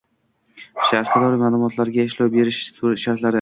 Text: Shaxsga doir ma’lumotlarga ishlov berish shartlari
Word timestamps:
Shaxsga 0.87 1.21
doir 1.25 1.37
ma’lumotlarga 1.41 2.07
ishlov 2.09 2.33
berish 2.39 2.63
shartlari 3.05 3.29